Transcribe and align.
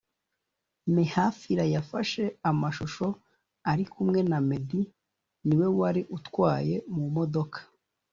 Mehfira 0.95 1.63
yafashe 1.75 2.23
amashusho 2.49 3.07
ari 3.71 3.83
kumwe 3.93 4.19
na 4.29 4.39
Meddy(niwe 4.47 5.67
wari 5.79 6.01
utwaye) 6.17 6.75
mu 6.95 7.05
modoka 7.15 7.59